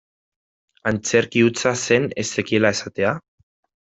[0.91, 3.15] Antzerki hutsa zen ez zekiela esatea?